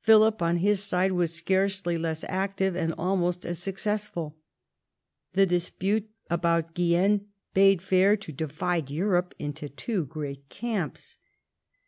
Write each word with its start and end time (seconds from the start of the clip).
Philip 0.00 0.42
on 0.42 0.56
his 0.56 0.82
side 0.82 1.12
was 1.12 1.32
scarcely 1.32 1.96
less 1.96 2.24
active, 2.28 2.74
and 2.74 2.92
almost 2.98 3.46
as 3.46 3.60
successful. 3.60 4.36
The 5.34 5.46
dispute 5.46 6.10
about 6.28 6.74
Guienne 6.74 7.26
bade 7.54 7.80
fair 7.80 8.16
to 8.16 8.32
divide 8.32 8.90
Europe 8.90 9.36
into 9.38 9.68
tAvo 9.68 10.08
great 10.08 10.48
camps. 10.48 11.18